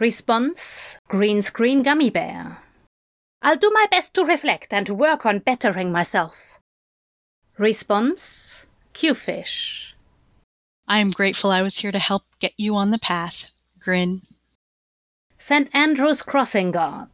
Response 0.00 0.98
Green 1.06 1.42
Screen 1.42 1.84
Gummy 1.84 2.10
Bear. 2.10 2.58
I'll 3.40 3.54
do 3.56 3.70
my 3.72 3.86
best 3.88 4.14
to 4.14 4.24
reflect 4.24 4.72
and 4.72 4.88
work 4.88 5.24
on 5.24 5.38
bettering 5.38 5.92
myself. 5.92 6.58
Response 7.56 8.66
Qfish. 8.92 9.92
I 10.88 10.98
am 10.98 11.12
grateful 11.12 11.52
I 11.52 11.62
was 11.62 11.78
here 11.78 11.92
to 11.92 12.00
help 12.00 12.24
get 12.40 12.54
you 12.56 12.74
on 12.74 12.90
the 12.90 12.98
path. 12.98 13.52
Grin. 13.78 14.22
St. 15.38 15.68
Andrew's 15.72 16.22
Crossing 16.22 16.72
Guard. 16.72 17.10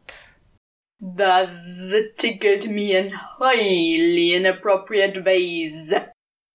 Das 0.99 1.93
tickled 2.17 2.71
me 2.71 2.95
in 2.95 3.11
highly 3.11 4.33
inappropriate 4.33 5.23
ways. 5.23 5.93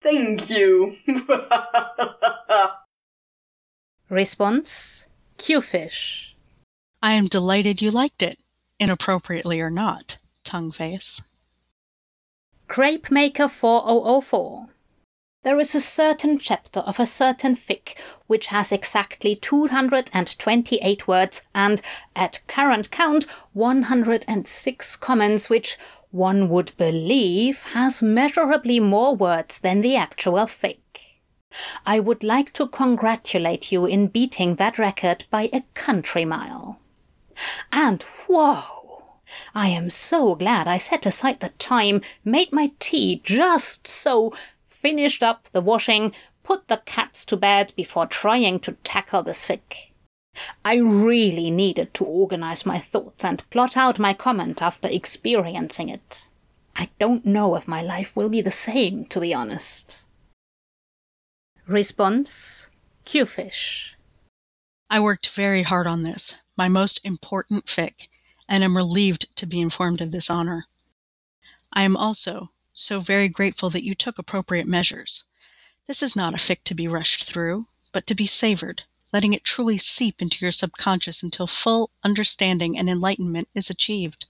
Thank 0.02 0.50
you. 0.50 0.96
Response 4.08 5.06
Qfish. 5.38 6.32
I 7.00 7.12
am 7.12 7.26
delighted 7.26 7.80
you 7.80 7.90
liked 7.90 8.22
it, 8.22 8.38
inappropriately 8.80 9.60
or 9.60 9.70
not. 9.70 10.18
Tongue 10.44 10.72
face. 10.72 11.22
Crepe 12.66 13.10
Maker 13.10 13.48
4004. 13.48 14.68
There 15.44 15.58
is 15.58 15.74
a 15.74 15.80
certain 15.80 16.38
chapter 16.38 16.80
of 16.80 17.00
a 17.00 17.06
certain 17.06 17.56
fic 17.56 17.96
which 18.26 18.46
has 18.46 18.70
exactly 18.70 19.34
228 19.36 21.08
words 21.08 21.42
and, 21.54 21.82
at 22.14 22.40
current 22.46 22.90
count, 22.90 23.24
106 23.52 24.96
comments, 24.96 25.50
which 25.50 25.76
one 26.12 26.48
would 26.48 26.72
believe 26.76 27.64
has 27.72 28.02
measurably 28.02 28.78
more 28.78 29.16
words 29.16 29.58
than 29.58 29.80
the 29.80 29.96
actual 29.96 30.46
fake. 30.46 31.22
I 31.84 32.00
would 32.00 32.22
like 32.22 32.52
to 32.54 32.68
congratulate 32.68 33.72
you 33.72 33.86
in 33.86 34.06
beating 34.06 34.56
that 34.56 34.78
record 34.78 35.24
by 35.30 35.48
a 35.52 35.64
country 35.74 36.24
mile. 36.24 36.80
And 37.72 38.02
whoa! 38.28 39.20
I 39.54 39.68
am 39.68 39.88
so 39.88 40.34
glad 40.34 40.68
I 40.68 40.76
set 40.76 41.06
aside 41.06 41.40
the 41.40 41.48
time, 41.50 42.02
made 42.24 42.52
my 42.52 42.72
tea 42.78 43.20
just 43.24 43.86
so, 43.86 44.34
finished 44.66 45.22
up 45.22 45.48
the 45.52 45.62
washing, 45.62 46.12
put 46.42 46.68
the 46.68 46.82
cats 46.84 47.24
to 47.26 47.36
bed 47.36 47.72
before 47.76 48.06
trying 48.06 48.60
to 48.60 48.72
tackle 48.84 49.22
this 49.22 49.46
fic. 49.46 49.91
I 50.64 50.76
really 50.76 51.50
needed 51.50 51.92
to 51.94 52.04
organize 52.04 52.64
my 52.64 52.78
thoughts 52.78 53.24
and 53.24 53.48
plot 53.50 53.76
out 53.76 53.98
my 53.98 54.14
comment 54.14 54.62
after 54.62 54.88
experiencing 54.88 55.88
it. 55.88 56.28
I 56.76 56.88
don't 56.98 57.26
know 57.26 57.56
if 57.56 57.68
my 57.68 57.82
life 57.82 58.16
will 58.16 58.28
be 58.28 58.40
the 58.40 58.50
same, 58.50 59.04
to 59.06 59.20
be 59.20 59.34
honest. 59.34 60.04
Response 61.66 62.68
Qfish. 63.04 63.90
I 64.88 65.00
worked 65.00 65.30
very 65.30 65.62
hard 65.62 65.86
on 65.86 66.02
this, 66.02 66.38
my 66.56 66.68
most 66.68 67.04
important 67.04 67.66
fic, 67.66 68.08
and 68.48 68.62
am 68.62 68.76
relieved 68.76 69.34
to 69.36 69.46
be 69.46 69.60
informed 69.60 70.00
of 70.00 70.12
this 70.12 70.30
honor. 70.30 70.66
I 71.72 71.82
am 71.82 71.96
also 71.96 72.50
so 72.72 73.00
very 73.00 73.28
grateful 73.28 73.70
that 73.70 73.84
you 73.84 73.94
took 73.94 74.18
appropriate 74.18 74.66
measures. 74.66 75.24
This 75.86 76.02
is 76.02 76.16
not 76.16 76.34
a 76.34 76.38
fic 76.38 76.62
to 76.64 76.74
be 76.74 76.88
rushed 76.88 77.24
through, 77.24 77.66
but 77.92 78.06
to 78.06 78.14
be 78.14 78.26
savored, 78.26 78.84
letting 79.12 79.32
it 79.34 79.44
truly 79.44 79.76
seep 79.76 80.22
into 80.22 80.38
your 80.44 80.52
subconscious 80.52 81.22
until 81.22 81.46
full 81.46 81.90
understanding 82.02 82.78
and 82.78 82.88
enlightenment 82.88 83.48
is 83.54 83.68
achieved. 83.68 84.26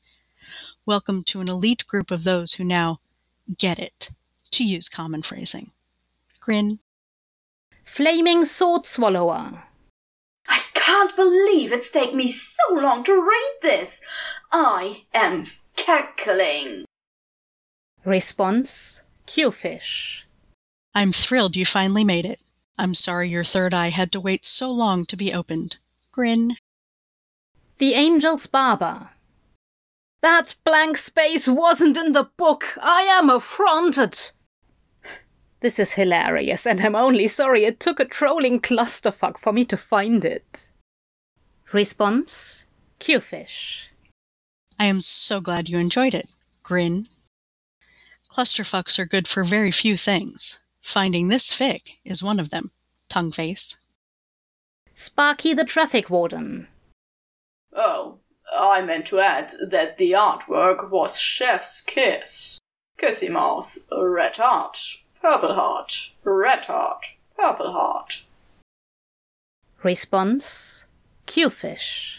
Welcome 0.84 1.22
to 1.24 1.40
an 1.40 1.48
elite 1.48 1.86
group 1.86 2.10
of 2.10 2.24
those 2.24 2.54
who 2.54 2.64
now 2.64 2.98
get 3.58 3.78
it, 3.78 4.10
to 4.50 4.64
use 4.64 4.88
common 4.88 5.22
phrasing. 5.22 5.70
Grin. 6.40 6.80
Flaming 7.84 8.44
Sword 8.44 8.84
Swallower. 8.84 9.64
I 10.48 10.62
can't 10.74 11.14
believe 11.14 11.72
it's 11.72 11.90
taken 11.90 12.16
me 12.16 12.28
so 12.28 12.74
long 12.74 13.04
to 13.04 13.12
read 13.12 13.52
this. 13.62 14.02
I 14.50 15.04
am 15.14 15.46
cackling. 15.76 16.84
Response 18.04 19.04
Qfish. 19.26 20.24
I'm 20.94 21.12
thrilled 21.12 21.56
you 21.56 21.64
finally 21.64 22.04
made 22.04 22.26
it. 22.26 22.40
I'm 22.78 22.94
sorry 22.94 23.28
your 23.28 23.44
third 23.44 23.74
eye 23.74 23.90
had 23.90 24.12
to 24.12 24.20
wait 24.20 24.44
so 24.44 24.70
long 24.70 25.04
to 25.06 25.16
be 25.16 25.32
opened. 25.32 25.78
Grin. 26.10 26.56
The 27.78 27.94
Angel's 27.94 28.46
Barber. 28.46 29.10
That 30.22 30.54
blank 30.64 30.96
space 30.96 31.48
wasn't 31.48 31.96
in 31.96 32.12
the 32.12 32.30
book. 32.36 32.78
I 32.80 33.02
am 33.02 33.28
affronted. 33.28 34.18
This 35.60 35.78
is 35.78 35.94
hilarious, 35.94 36.66
and 36.66 36.80
I'm 36.80 36.94
only 36.94 37.28
sorry 37.28 37.64
it 37.64 37.78
took 37.78 38.00
a 38.00 38.04
trolling 38.04 38.60
clusterfuck 38.60 39.38
for 39.38 39.52
me 39.52 39.64
to 39.66 39.76
find 39.76 40.24
it. 40.24 40.70
Response 41.72 42.66
Qfish. 42.98 43.88
I 44.78 44.86
am 44.86 45.00
so 45.00 45.40
glad 45.40 45.68
you 45.68 45.78
enjoyed 45.78 46.14
it. 46.14 46.28
Grin. 46.62 47.06
Clusterfucks 48.30 48.98
are 48.98 49.06
good 49.06 49.28
for 49.28 49.44
very 49.44 49.70
few 49.70 49.96
things. 49.96 50.61
Finding 50.82 51.28
this 51.28 51.52
fic 51.52 51.92
is 52.04 52.22
one 52.22 52.38
of 52.38 52.50
them. 52.50 52.70
Tongue 53.08 53.32
face. 53.32 53.78
Sparky 54.94 55.54
the 55.54 55.64
traffic 55.64 56.10
warden. 56.10 56.68
Oh, 57.72 58.18
I 58.54 58.82
meant 58.82 59.06
to 59.06 59.20
add 59.20 59.52
that 59.70 59.96
the 59.96 60.12
artwork 60.12 60.90
was 60.90 61.18
Chef's 61.18 61.80
Kiss. 61.80 62.58
Kissy 62.98 63.30
Mouth, 63.30 63.78
Red 63.90 64.36
Heart, 64.36 64.78
Purple 65.20 65.54
Heart, 65.54 66.12
Red 66.24 66.66
Heart, 66.66 67.16
Purple 67.36 67.72
Heart. 67.72 68.24
Response 69.82 70.84
Qfish. 71.26 72.18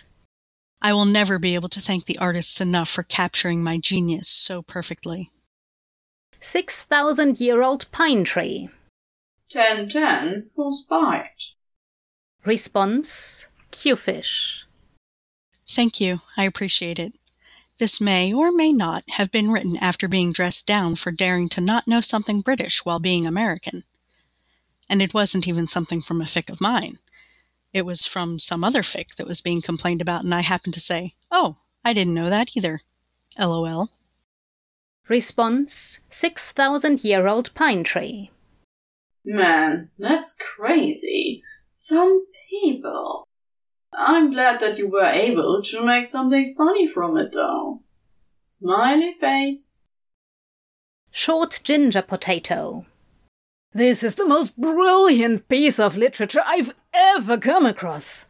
I 0.82 0.91
will 0.91 1.06
never 1.06 1.39
be 1.39 1.56
able 1.56 1.69
to 1.69 1.80
thank 1.80 2.06
the 2.06 2.17
artists 2.17 2.60
enough 2.60 2.89
for 2.89 3.04
capturing 3.04 3.63
my 3.63 3.78
genius 3.78 4.28
so 4.28 4.62
perfectly. 4.62 5.32
6,000 6.43 7.39
year 7.39 7.63
old 7.63 7.89
pine 7.93 8.25
tree. 8.25 8.69
1010 9.49 10.49
for 10.53 10.73
spite. 10.73 11.53
Response 12.43 13.47
Qfish. 13.71 14.63
Thank 15.65 16.01
you, 16.01 16.19
I 16.36 16.43
appreciate 16.43 16.99
it. 16.99 17.13
This 17.79 18.01
may 18.01 18.34
or 18.34 18.51
may 18.51 18.73
not 18.73 19.06
have 19.12 19.32
been 19.32 19.51
written 19.51 19.77
after 19.77 20.10
being 20.10 20.34
dressed 20.34 20.67
down 20.67 20.95
for 20.95 21.13
daring 21.13 21.47
to 21.47 21.62
not 21.62 21.88
know 21.88 22.01
something 22.01 22.41
British 22.41 22.84
while 22.84 22.99
being 22.99 23.25
American. 23.25 23.86
And 24.89 25.01
it 25.01 25.13
wasn't 25.13 25.47
even 25.47 25.65
something 25.65 26.01
from 26.01 26.21
a 26.21 26.25
fic 26.25 26.49
of 26.49 26.60
mine. 26.60 26.99
It 27.71 27.86
was 27.86 28.06
from 28.06 28.38
some 28.38 28.65
other 28.65 28.82
fic 28.82 29.15
that 29.15 29.27
was 29.27 29.39
being 29.39 29.62
complained 29.62 30.01
about, 30.01 30.25
and 30.25 30.36
I 30.36 30.41
happened 30.41 30.73
to 30.73 30.82
say, 30.82 31.15
Oh, 31.32 31.56
I 31.86 31.93
didn't 31.93 32.13
know 32.13 32.29
that 32.29 32.49
either. 32.53 32.82
LOL. 33.39 33.91
Response 35.09 35.99
6,000 36.09 37.03
year 37.03 37.27
old 37.27 37.53
pine 37.53 37.83
tree. 37.83 38.31
Man, 39.25 39.89
that's 39.97 40.37
crazy. 40.37 41.43
Some 41.63 42.25
people. 42.49 43.27
I'm 43.93 44.31
glad 44.31 44.59
that 44.61 44.77
you 44.77 44.89
were 44.89 45.05
able 45.05 45.61
to 45.61 45.85
make 45.85 46.05
something 46.05 46.55
funny 46.57 46.87
from 46.87 47.17
it, 47.17 47.31
though. 47.33 47.81
Smiley 48.31 49.15
face. 49.19 49.87
Short 51.11 51.61
ginger 51.63 52.01
potato. 52.01 52.85
This 53.73 54.03
is 54.03 54.15
the 54.15 54.27
most 54.27 54.59
brilliant 54.59 55.47
piece 55.47 55.79
of 55.79 55.97
literature 55.97 56.41
I've 56.45 56.73
ever 56.93 57.37
come 57.37 57.65
across. 57.65 58.25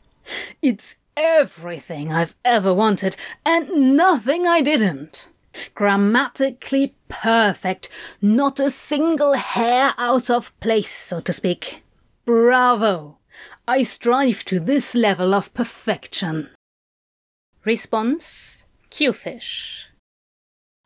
It's 0.62 0.96
everything 1.16 2.12
I've 2.12 2.36
ever 2.44 2.74
wanted 2.74 3.16
and 3.46 3.96
nothing 3.96 4.48
I 4.48 4.62
didn't. 4.62 5.28
Grammatically 5.74 6.96
perfect, 7.08 7.90
not 8.22 8.60
a 8.60 8.70
single 8.70 9.34
hair 9.34 9.94
out 9.98 10.30
of 10.30 10.58
place, 10.60 10.92
so 10.92 11.20
to 11.22 11.34
speak. 11.34 11.84
Bravo! 12.26 13.18
I 13.68 13.82
strive 13.84 14.44
to 14.46 14.60
this 14.60 14.94
level 14.94 15.34
of 15.34 15.54
perfection. 15.54 16.50
Response 17.64 18.66
Qfish. 18.92 19.88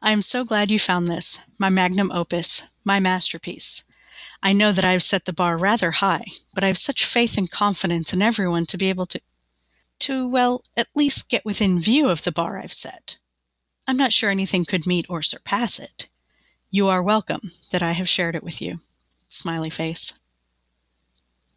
I 0.01 0.11
am 0.11 0.21
so 0.21 0.45
glad 0.45 0.69
you 0.69 0.79
found 0.79 1.07
this, 1.07 1.39
my 1.57 1.69
magnum 1.69 2.11
opus, 2.11 2.63
my 2.83 2.99
masterpiece. 2.99 3.83
I 4.43 4.53
know 4.53 4.71
that 4.71 4.85
I 4.85 4.91
have 4.91 5.03
set 5.03 5.25
the 5.25 5.33
bar 5.33 5.57
rather 5.57 5.91
high, 5.91 6.25
but 6.53 6.63
I 6.63 6.67
have 6.67 6.77
such 6.77 7.05
faith 7.05 7.37
and 7.37 7.49
confidence 7.49 8.13
in 8.13 8.21
everyone 8.21 8.65
to 8.67 8.77
be 8.77 8.89
able 8.89 9.07
to, 9.07 9.19
to, 9.99 10.27
well, 10.27 10.63
at 10.77 10.87
least 10.95 11.29
get 11.29 11.45
within 11.45 11.79
view 11.79 12.09
of 12.09 12.23
the 12.23 12.31
bar 12.31 12.59
I've 12.59 12.73
set. 12.73 13.17
I'm 13.87 13.97
not 13.97 14.11
sure 14.11 14.29
anything 14.29 14.65
could 14.65 14.85
meet 14.85 15.05
or 15.07 15.21
surpass 15.21 15.79
it. 15.79 16.09
You 16.69 16.87
are 16.87 17.01
welcome 17.01 17.51
that 17.71 17.81
I 17.81 17.93
have 17.93 18.09
shared 18.09 18.35
it 18.35 18.43
with 18.43 18.61
you. 18.61 18.81
Smiley 19.29 19.69
face. 19.69 20.13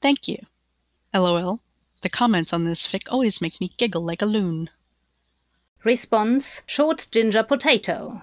Thank 0.00 0.28
you. 0.28 0.38
LOL. 1.12 1.60
The 2.02 2.08
comments 2.08 2.52
on 2.52 2.64
this 2.64 2.86
fic 2.86 3.10
always 3.10 3.40
make 3.40 3.60
me 3.60 3.72
giggle 3.76 4.02
like 4.02 4.22
a 4.22 4.26
loon. 4.26 4.70
Response 5.82 6.62
Short 6.66 7.08
ginger 7.10 7.42
potato. 7.42 8.22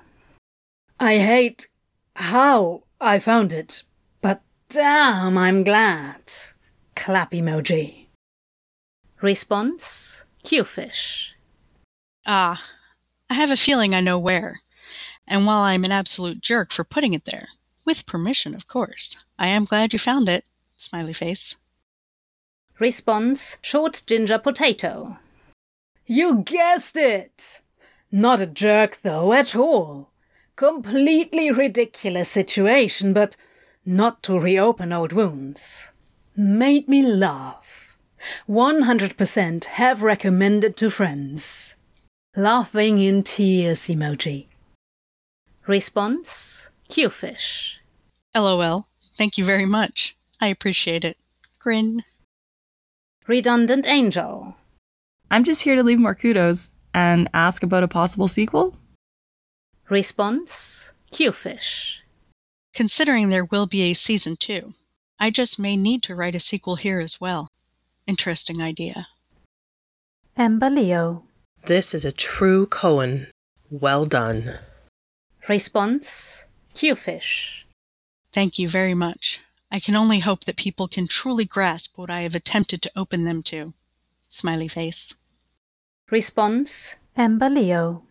I 0.99 1.17
hate 1.17 1.67
how 2.15 2.83
I 3.01 3.19
found 3.19 3.51
it, 3.51 3.83
but 4.21 4.41
damn, 4.69 5.37
I'm 5.37 5.63
glad. 5.63 6.21
Clap 6.95 7.31
emoji. 7.31 8.05
Response 9.21 10.23
Qfish. 10.43 11.31
Ah, 12.25 12.63
I 13.29 13.33
have 13.33 13.51
a 13.51 13.57
feeling 13.57 13.93
I 13.93 14.01
know 14.01 14.17
where. 14.17 14.61
And 15.27 15.45
while 15.45 15.61
I'm 15.61 15.83
an 15.83 15.91
absolute 15.91 16.41
jerk 16.41 16.71
for 16.71 16.83
putting 16.83 17.13
it 17.13 17.25
there, 17.25 17.49
with 17.85 18.05
permission, 18.05 18.55
of 18.55 18.67
course, 18.67 19.25
I 19.37 19.47
am 19.47 19.65
glad 19.65 19.93
you 19.93 19.99
found 19.99 20.29
it. 20.29 20.45
Smiley 20.77 21.13
face. 21.13 21.57
Response 22.79 23.57
Short 23.61 24.03
ginger 24.05 24.37
potato. 24.37 25.17
You 26.05 26.43
guessed 26.45 26.95
it! 26.95 27.61
Not 28.11 28.39
a 28.39 28.45
jerk, 28.45 29.01
though, 29.01 29.33
at 29.33 29.55
all. 29.55 30.11
Completely 30.55 31.51
ridiculous 31.51 32.29
situation, 32.29 33.13
but 33.13 33.35
not 33.85 34.23
to 34.23 34.39
reopen 34.39 34.93
old 34.93 35.11
wounds. 35.11 35.91
Made 36.35 36.87
me 36.87 37.01
laugh. 37.01 37.97
100% 38.47 39.63
have 39.65 40.01
recommended 40.01 40.77
to 40.77 40.89
friends. 40.89 41.75
Laughing 42.37 42.99
in 42.99 43.23
tears 43.23 43.87
emoji. 43.87 44.45
Response 45.65 46.69
Qfish. 46.87 47.77
LOL. 48.35 48.87
Thank 49.15 49.39
you 49.39 49.43
very 49.43 49.65
much. 49.65 50.15
I 50.39 50.45
appreciate 50.49 51.03
it. 51.03 51.17
Grin. 51.57 52.03
Redundant 53.25 53.87
angel. 53.87 54.55
I'm 55.31 55.43
just 55.43 55.63
here 55.63 55.75
to 55.75 55.81
leave 55.81 55.97
more 55.97 56.13
kudos 56.13 56.69
and 56.93 57.27
ask 57.33 57.63
about 57.63 57.81
a 57.81 57.87
possible 57.87 58.27
sequel. 58.27 58.75
Response 59.89 60.93
Qfish. 61.11 62.01
Considering 62.75 63.29
there 63.29 63.45
will 63.45 63.65
be 63.65 63.81
a 63.89 63.93
season 63.93 64.37
two, 64.37 64.75
I 65.19 65.31
just 65.31 65.57
may 65.57 65.75
need 65.75 66.03
to 66.03 66.13
write 66.13 66.35
a 66.35 66.39
sequel 66.39 66.75
here 66.75 66.99
as 66.99 67.19
well. 67.19 67.47
Interesting 68.05 68.61
idea. 68.61 69.07
Amber 70.37 70.69
Leo. 70.69 71.23
This 71.65 71.93
is 71.93 72.05
a 72.05 72.11
true 72.11 72.65
koan. 72.67 73.27
Well 73.69 74.05
done. 74.05 74.53
Response 75.49 76.45
Qfish. 76.73 77.63
Thank 78.31 78.59
you 78.59 78.69
very 78.69 78.93
much. 78.93 79.41
I 79.71 79.79
can 79.79 79.95
only 79.95 80.19
hope 80.19 80.45
that 80.45 80.55
people 80.55 80.87
can 80.87 81.07
truly 81.07 81.43
grasp 81.43 81.97
what 81.97 82.09
I 82.09 82.21
have 82.21 82.35
attempted 82.35 82.81
to 82.83 82.91
open 82.95 83.25
them 83.25 83.43
to. 83.43 83.73
Smiley 84.29 84.67
face. 84.67 85.13
Response 86.09 86.95
Amber 87.17 87.49
Leo. 87.49 88.03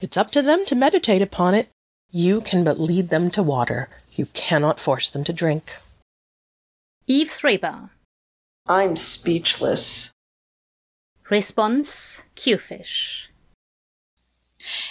It's 0.00 0.16
up 0.16 0.28
to 0.28 0.42
them 0.42 0.64
to 0.66 0.74
meditate 0.74 1.22
upon 1.22 1.54
it. 1.54 1.68
You 2.10 2.40
can 2.40 2.64
but 2.64 2.78
lead 2.80 3.08
them 3.08 3.30
to 3.32 3.42
water. 3.42 3.88
You 4.12 4.26
cannot 4.32 4.80
force 4.80 5.10
them 5.10 5.24
to 5.24 5.32
drink. 5.32 5.72
Eve 7.06 7.36
Reber. 7.42 7.90
I'm 8.66 8.96
speechless. 8.96 10.10
Response 11.30 12.22
Qfish. 12.36 13.28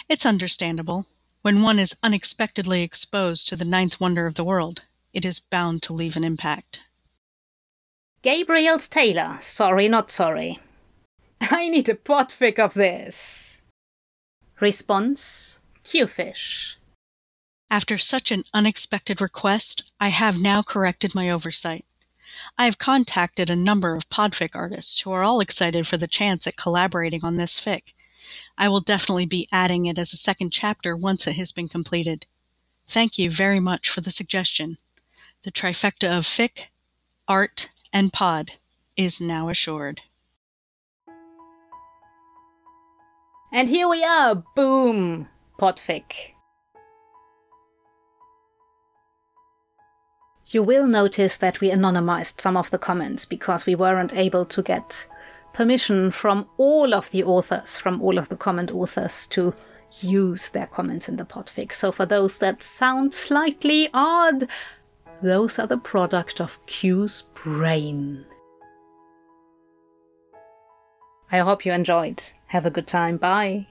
It's 0.10 0.26
understandable. 0.26 1.06
When 1.43 1.62
one 1.62 1.78
is 1.78 2.00
unexpectedly 2.02 2.82
exposed 2.82 3.48
to 3.50 3.56
the 3.56 3.65
ninth 3.65 4.00
wonder 4.00 4.26
of 4.26 4.34
the 4.34 4.43
world, 4.43 4.82
it 5.13 5.26
is 5.26 5.39
bound 5.39 5.84
to 5.84 5.93
leave 5.93 6.17
an 6.17 6.24
impact. 6.24 6.80
Gabriel's 8.24 8.88
Tailor. 8.88 9.38
Sorry, 9.41 9.88
not 9.88 10.10
sorry. 10.10 10.60
I 11.41 11.69
need 11.69 11.88
a 11.89 11.93
podfic 11.93 12.58
of 12.58 12.74
this. 12.74 13.62
Response 14.60 15.60
Qfish. 15.84 16.76
After 17.69 17.98
such 17.98 18.32
an 18.32 18.43
unexpected 18.56 19.22
request, 19.22 19.91
I 20.00 20.08
have 20.08 20.39
now 20.39 20.63
corrected 20.63 21.13
my 21.13 21.30
oversight. 21.30 21.86
I 22.58 22.66
have 22.66 22.78
contacted 22.78 23.50
a 23.50 23.56
number 23.56 23.96
of 23.96 24.10
podfic 24.10 24.56
artists 24.56 25.02
who 25.02 25.12
are 25.12 25.24
all 25.24 25.40
excited 25.40 25.88
for 25.88 25.98
the 25.98 26.08
chance 26.08 26.48
at 26.48 26.58
collaborating 26.58 27.24
on 27.24 27.38
this 27.38 27.60
fic. 27.60 27.94
I 28.58 28.70
will 28.70 28.80
definitely 28.80 29.26
be 29.26 29.48
adding 29.52 29.86
it 29.86 29.98
as 29.98 30.14
a 30.14 30.18
second 30.18 30.52
chapter 30.52 30.96
once 30.96 31.28
it 31.28 31.36
has 31.36 31.52
been 31.52 31.68
completed. 31.68 32.26
Thank 32.88 33.18
you 33.18 33.30
very 33.30 33.60
much 33.60 33.90
for 33.90 34.02
the 34.02 34.12
suggestion. 34.12 34.78
The 35.44 35.52
trifecta 35.52 36.18
of 36.18 36.26
fic, 36.26 36.66
art, 37.28 37.70
and 37.92 38.14
pod 38.14 38.54
is 38.96 39.22
now 39.22 39.50
assured. 39.50 40.02
And 43.52 43.70
here 43.70 43.88
we 43.88 44.04
are, 44.04 44.44
boom, 44.56 45.28
podfic. 45.60 46.33
You 50.54 50.62
will 50.62 50.86
notice 50.86 51.38
that 51.38 51.62
we 51.62 51.72
anonymized 51.72 52.39
some 52.39 52.56
of 52.56 52.70
the 52.70 52.78
comments 52.78 53.26
because 53.26 53.66
we 53.66 53.74
weren't 53.74 54.13
able 54.13 54.46
to 54.46 54.62
get 54.62 55.08
permission 55.52 56.12
from 56.12 56.48
all 56.58 56.94
of 56.94 57.10
the 57.10 57.24
authors, 57.24 57.80
from 57.80 58.00
all 58.04 58.20
of 58.20 58.30
the 58.30 58.36
comment 58.36 58.70
authors 58.70 59.26
to 59.28 59.56
use 60.02 60.50
their 60.50 60.68
comments 60.68 61.10
in 61.10 61.16
the 61.16 61.26
podfic. 61.26 61.72
So 61.72 61.92
for 61.92 62.06
those 62.06 62.38
that 62.38 62.62
sound 62.62 63.16
slightly 63.16 63.89
odd, 63.96 64.48
those 65.24 65.58
are 65.58 65.66
the 65.66 65.78
product 65.78 66.39
of 66.39 66.63
Q's 66.68 67.24
brain. 67.34 68.24
I 71.32 71.39
hope 71.39 71.66
you 71.66 71.72
enjoyed. 71.72 72.22
Have 72.48 72.68
a 72.68 72.70
good 72.70 72.86
time. 72.86 73.18
Bye. 73.18 73.68